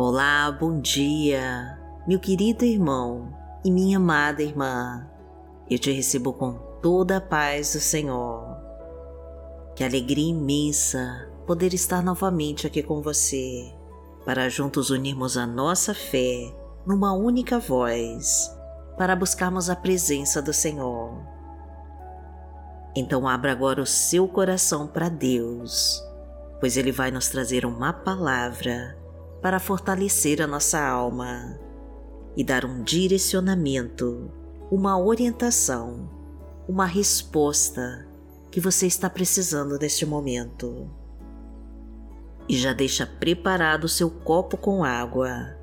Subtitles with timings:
[0.00, 5.04] Olá, bom dia, meu querido irmão e minha amada irmã.
[5.68, 8.46] Eu te recebo com toda a paz do Senhor.
[9.74, 13.74] Que alegria imensa poder estar novamente aqui com você,
[14.24, 16.54] para juntos unirmos a nossa fé
[16.86, 18.56] numa única voz,
[18.96, 21.20] para buscarmos a presença do Senhor.
[22.94, 26.00] Então abra agora o seu coração para Deus,
[26.60, 28.96] pois Ele vai nos trazer uma palavra
[29.40, 31.58] para fortalecer a nossa alma
[32.36, 34.30] e dar um direcionamento,
[34.70, 36.08] uma orientação,
[36.68, 38.06] uma resposta
[38.50, 40.90] que você está precisando neste momento.
[42.48, 45.56] E já deixa preparado o seu copo com água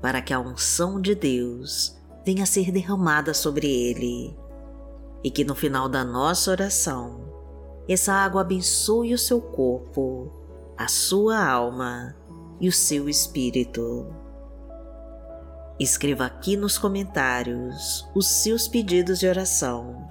[0.00, 4.36] para que a unção de Deus venha a ser derramada sobre ele
[5.22, 7.20] e que no final da nossa oração
[7.88, 10.30] essa água abençoe o seu corpo,
[10.76, 12.14] a sua alma
[12.60, 14.06] e o seu espírito.
[15.78, 20.08] Escreva aqui nos comentários os seus pedidos de oração,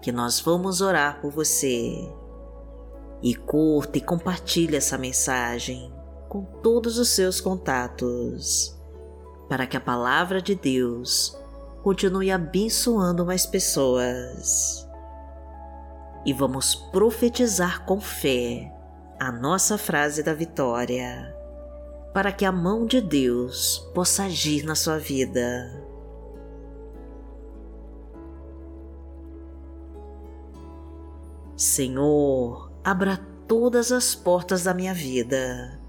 [0.00, 2.08] que nós vamos orar por você.
[3.20, 5.92] E curta e compartilhe essa mensagem
[6.28, 8.76] com todos os seus contatos,
[9.48, 11.36] para que a palavra de Deus
[11.82, 14.88] continue abençoando mais pessoas.
[16.24, 18.72] E vamos profetizar com fé
[19.18, 21.31] a nossa frase da vitória
[22.12, 25.82] para que a mão de Deus possa agir na sua vida.
[31.56, 35.80] Senhor, abra todas as portas da minha vida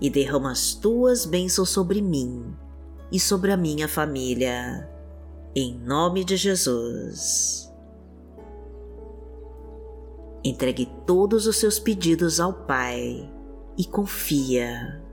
[0.00, 2.54] e derrama as tuas bênçãos sobre mim
[3.10, 4.90] e sobre a minha família,
[5.54, 7.72] em nome de Jesus.
[10.44, 13.30] Entregue todos os seus pedidos ao Pai
[13.78, 15.05] e confia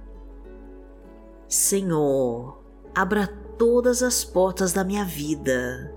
[1.53, 2.63] Senhor,
[2.95, 3.27] abra
[3.59, 5.93] todas as portas da minha vida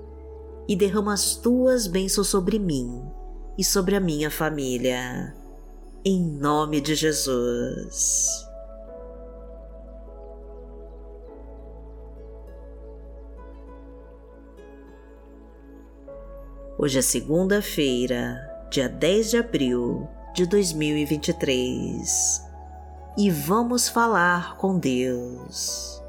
[0.69, 3.03] e derrama as tuas bênçãos sobre mim
[3.57, 5.35] e sobre a minha família,
[6.05, 8.29] em nome de Jesus.
[16.79, 18.37] Hoje é segunda-feira,
[18.71, 22.46] dia 10 de abril de 2023
[23.17, 26.03] e vamos falar com Deus.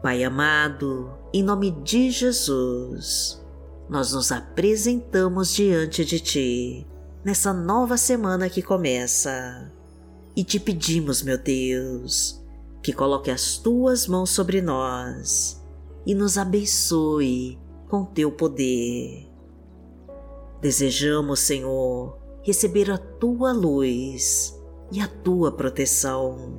[0.00, 3.42] Pai amado, em nome de Jesus,
[3.88, 6.86] nós nos apresentamos diante de Ti
[7.24, 9.72] nessa nova semana que começa
[10.36, 12.40] e te pedimos, meu Deus,
[12.80, 15.60] que coloque as Tuas mãos sobre nós
[16.06, 17.58] e nos abençoe
[17.88, 19.28] com Teu poder.
[20.60, 22.17] Desejamos, Senhor,
[22.48, 24.58] receber a tua luz
[24.90, 26.58] e a tua proteção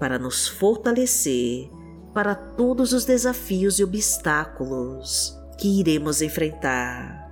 [0.00, 1.68] para nos fortalecer
[2.14, 7.30] para todos os desafios e obstáculos que iremos enfrentar.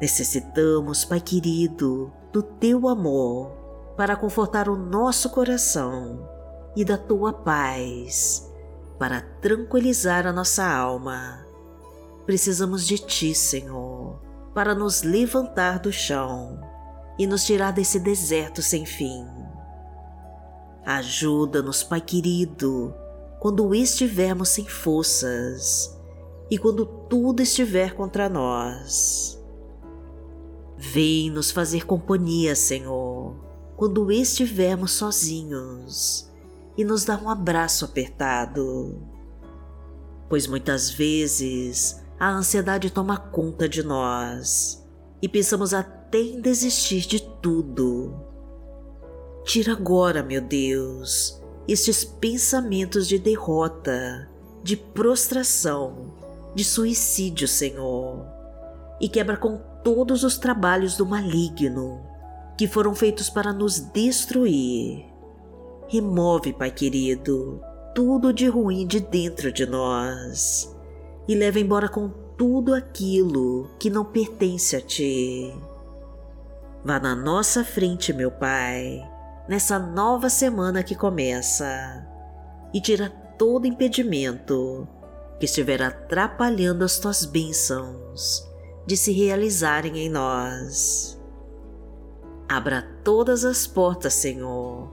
[0.00, 3.50] Necessitamos, Pai querido, do teu amor
[3.96, 6.28] para confortar o nosso coração
[6.76, 8.48] e da tua paz
[9.00, 11.44] para tranquilizar a nossa alma.
[12.24, 13.81] Precisamos de ti, Senhor
[14.54, 16.60] para nos levantar do chão
[17.18, 19.26] e nos tirar desse deserto sem fim.
[20.84, 22.94] Ajuda-nos, Pai querido,
[23.38, 25.96] quando estivermos sem forças
[26.50, 29.40] e quando tudo estiver contra nós.
[30.76, 33.36] Vem nos fazer companhia, Senhor,
[33.76, 36.28] quando estivermos sozinhos
[36.76, 39.00] e nos dar um abraço apertado.
[40.28, 44.80] Pois muitas vezes a ansiedade toma conta de nós
[45.20, 48.14] e pensamos até em desistir de tudo.
[49.42, 54.30] Tira agora, meu Deus, estes pensamentos de derrota,
[54.62, 56.14] de prostração,
[56.54, 58.24] de suicídio, Senhor,
[59.00, 62.00] e quebra com todos os trabalhos do maligno
[62.56, 65.06] que foram feitos para nos destruir.
[65.88, 67.60] Remove, Pai querido,
[67.96, 70.72] tudo de ruim de dentro de nós
[71.28, 75.54] e leva embora com tudo aquilo que não pertence a ti.
[76.84, 79.00] Vá na nossa frente, meu Pai,
[79.48, 82.06] nessa nova semana que começa
[82.74, 83.08] e tira
[83.38, 84.88] todo impedimento
[85.38, 88.48] que estiver atrapalhando as tuas bênçãos
[88.86, 91.20] de se realizarem em nós.
[92.48, 94.90] Abra todas as portas, Senhor,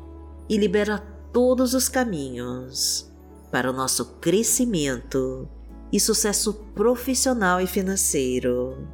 [0.47, 0.99] e libera
[1.33, 3.11] todos os caminhos
[3.51, 5.47] para o nosso crescimento
[5.91, 8.87] e sucesso profissional e financeiro.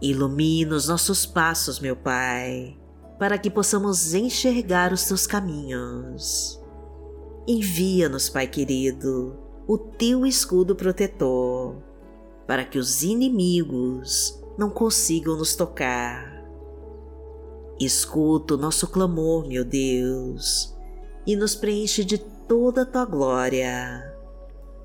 [0.00, 2.76] Ilumina os nossos passos, meu Pai,
[3.18, 6.60] para que possamos enxergar os teus caminhos.
[7.46, 11.76] Envia-nos, Pai querido, o teu escudo protetor,
[12.46, 16.42] para que os inimigos não consigam nos tocar.
[17.78, 20.76] Escuta o nosso clamor, meu Deus,
[21.26, 24.11] e nos preenche de toda a tua glória,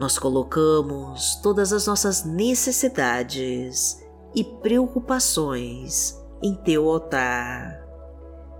[0.00, 4.02] nós colocamos todas as nossas necessidades
[4.34, 7.86] e preocupações em Teu altar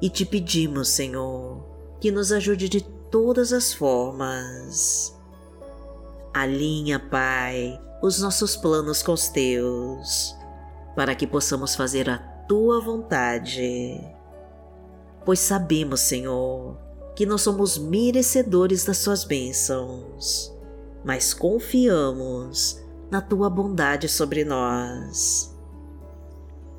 [0.03, 1.65] e te pedimos, Senhor,
[1.99, 5.19] que nos ajude de todas as formas.
[6.35, 10.37] Alinha, Pai, os nossos planos com os teus,
[10.95, 13.99] para que possamos fazer a tua vontade.
[15.25, 16.77] Pois sabemos, Senhor,
[17.17, 20.60] que não somos merecedores das tuas bênçãos,
[21.05, 22.81] mas confiamos
[23.11, 25.55] na tua bondade sobre nós.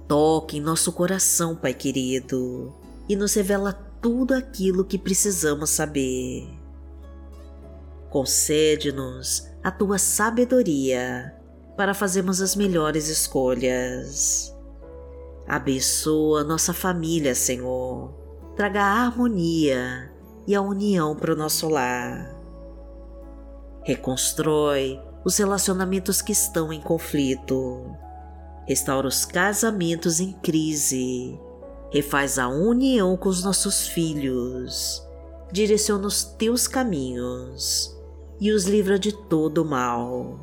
[0.08, 2.74] Toque em nosso coração, Pai querido,
[3.08, 6.50] e nos revela tudo aquilo que precisamos saber.
[8.10, 11.36] Concede-nos a tua sabedoria
[11.78, 14.54] para fazermos as melhores escolhas.
[15.48, 18.14] Abençoa nossa família, Senhor.
[18.56, 20.12] Traga a harmonia
[20.46, 22.31] e a união para o nosso lar.
[23.84, 27.96] Reconstrói os relacionamentos que estão em conflito.
[28.68, 31.40] Restaura os casamentos em crise
[31.92, 35.06] refaz a união com os nossos filhos,
[35.52, 37.96] direciona os teus caminhos
[38.40, 40.40] e os livra de todo o mal.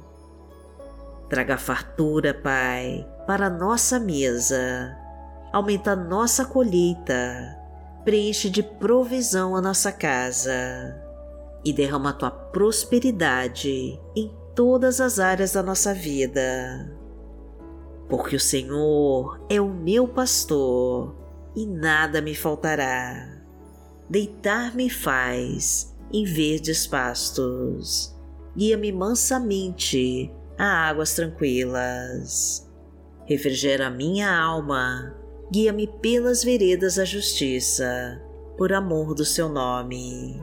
[1.30, 4.94] Traga fartura, Pai, para nossa mesa,
[5.50, 7.56] aumenta nossa colheita,
[8.04, 11.07] preenche de provisão a nossa casa
[11.64, 16.96] e derrama a tua prosperidade em todas as áreas da nossa vida.
[18.08, 21.14] Porque o Senhor é o meu pastor
[21.54, 23.38] e nada me faltará.
[24.08, 28.16] Deitar-me faz em verdes pastos,
[28.56, 32.66] guia-me mansamente a águas tranquilas.
[33.26, 35.14] Refrigera minha alma,
[35.52, 38.22] guia-me pelas veredas da justiça,
[38.56, 40.42] por amor do seu nome.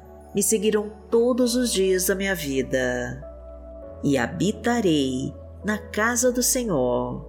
[0.33, 3.27] me seguirão todos os dias da minha vida,
[4.03, 5.33] e habitarei
[5.63, 7.21] na casa do Senhor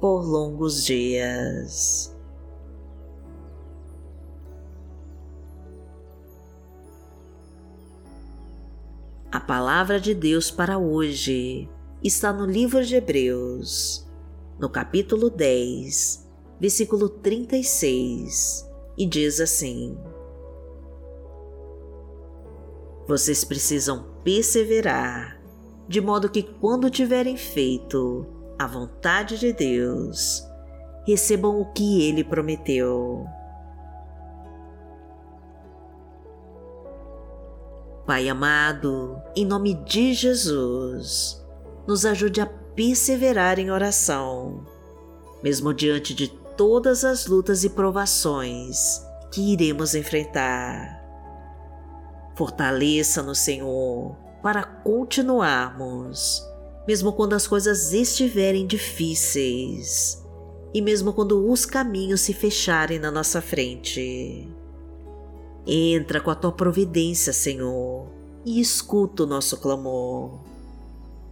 [0.00, 2.14] por longos dias.
[9.30, 11.68] A palavra de Deus para hoje
[12.02, 14.08] está no livro de Hebreus,
[14.60, 16.28] no capítulo 10,
[16.60, 19.98] versículo 36, e diz assim:
[23.06, 25.38] Vocês precisam perseverar,
[25.86, 28.26] de modo que quando tiverem feito
[28.58, 30.42] a vontade de Deus,
[31.06, 33.26] recebam o que Ele prometeu.
[38.06, 41.42] Pai amado, em nome de Jesus,
[41.86, 44.66] nos ajude a perseverar em oração,
[45.42, 51.03] mesmo diante de todas as lutas e provações que iremos enfrentar.
[52.34, 56.42] Fortaleça-nos, Senhor, para continuarmos
[56.86, 60.22] mesmo quando as coisas estiverem difíceis
[60.72, 64.48] e mesmo quando os caminhos se fecharem na nossa frente.
[65.66, 68.06] Entra com a tua providência, Senhor,
[68.44, 70.40] e escuta o nosso clamor.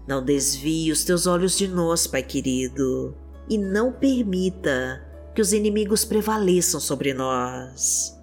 [0.06, 3.14] Não desvie os teus olhos de nós, Pai querido,
[3.48, 5.04] e não permita
[5.34, 8.16] que os inimigos prevaleçam sobre nós.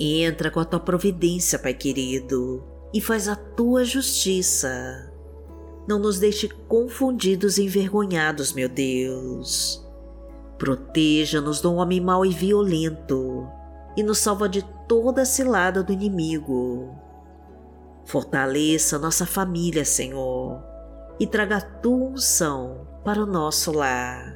[0.00, 2.62] Entra com a tua providência, Pai querido,
[2.94, 5.12] e faz a tua justiça.
[5.88, 9.84] Não nos deixe confundidos e envergonhados, meu Deus.
[10.56, 13.48] Proteja-nos do homem mau e violento
[13.96, 16.94] e nos salva de toda a cilada do inimigo.
[18.04, 20.62] Fortaleça nossa família, Senhor,
[21.18, 24.34] e traga a tua unção para o nosso lar.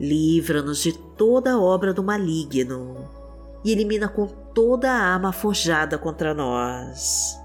[0.00, 3.08] Livra-nos de toda obra do maligno
[3.64, 7.38] e elimina com toda a arma forjada contra nós.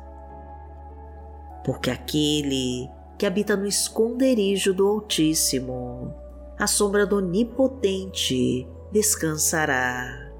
[1.66, 6.13] Porque aquele que habita no esconderijo do Altíssimo,
[6.58, 10.32] a sombra do Onipotente descansará.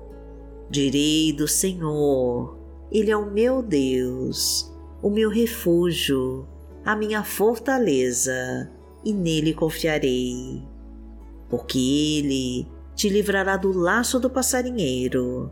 [0.70, 2.58] Direi do Senhor,
[2.92, 4.72] Ele é o meu Deus,
[5.02, 6.48] o meu refúgio,
[6.86, 8.72] a minha fortaleza,
[9.04, 10.64] e nele confiarei.
[11.50, 15.52] Porque Ele te livrará do laço do passarinheiro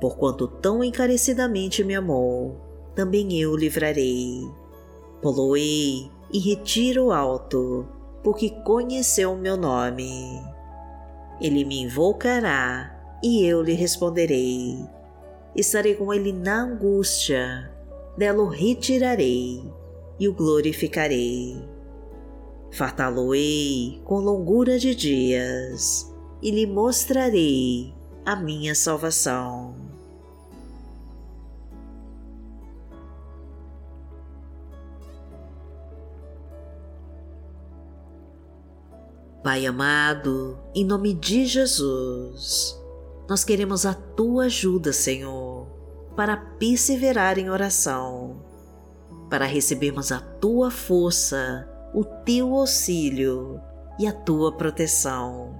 [0.00, 2.56] Porquanto tão encarecidamente me amou,
[2.94, 4.48] também eu o livrarei.
[5.20, 7.86] Poloei e retiro alto,
[8.22, 10.40] porque conheceu o meu nome.
[11.40, 14.78] Ele me invocará e eu lhe responderei.
[15.54, 17.70] Estarei com ele na angústia,
[18.16, 19.62] dela o retirarei
[20.18, 21.62] e o glorificarei.
[22.72, 27.92] Fartá-lo-ei com longura de dias e lhe mostrarei
[28.24, 29.89] a minha salvação.
[39.50, 42.80] Pai amado, em nome de Jesus,
[43.28, 45.66] nós queremos a tua ajuda, Senhor,
[46.14, 48.44] para perseverar em oração,
[49.28, 53.60] para recebermos a tua força, o teu auxílio
[53.98, 55.52] e a tua proteção.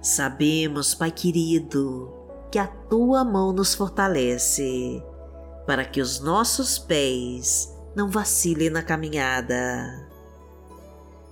[0.00, 2.10] Sabemos, Pai querido,
[2.50, 5.04] que a tua mão nos fortalece,
[5.66, 10.08] para que os nossos pés não vacilem na caminhada.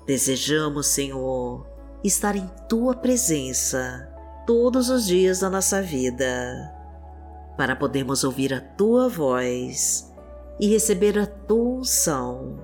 [0.07, 1.67] Desejamos, Senhor,
[2.05, 4.09] estar em tua presença
[4.47, 6.73] todos os dias da nossa vida,
[7.57, 10.15] para podermos ouvir a tua voz
[10.61, 12.57] e receber a tua unção.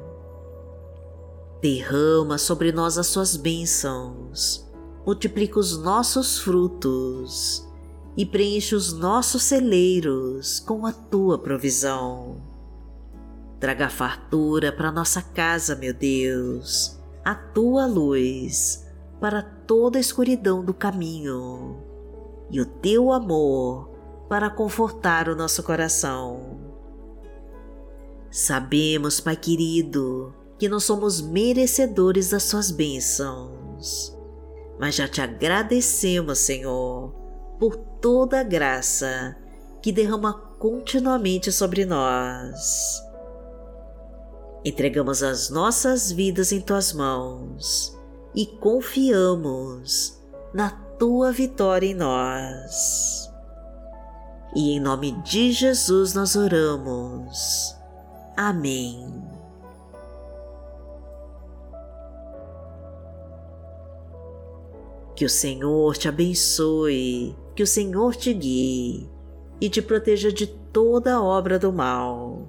[1.61, 4.71] Derrama sobre nós as suas bênçãos,
[5.05, 7.69] multiplica os nossos frutos
[8.17, 12.41] e preenche os nossos celeiros com a tua provisão.
[13.59, 18.87] Traga fartura para nossa casa, meu Deus, a tua luz
[19.21, 21.83] para toda a escuridão do caminho
[22.50, 23.88] e o teu amor
[24.29, 26.59] para confortar o nosso coração.
[28.31, 34.17] Sabemos, Pai querido, que não somos merecedores das Suas bênçãos,
[34.81, 37.12] mas já te agradecemos, Senhor,
[37.61, 39.37] por toda a graça
[39.83, 43.12] que derrama continuamente sobre nós.
[44.64, 47.99] Entregamos as nossas vidas em Tuas mãos
[48.35, 50.21] e confiamos
[50.54, 53.28] na tua vitória em nós.
[54.54, 57.76] E em nome de Jesus nós oramos.
[58.37, 59.21] Amém.
[65.16, 69.11] Que o Senhor te abençoe, que o Senhor te guie
[69.61, 72.49] e te proteja de toda obra do mal.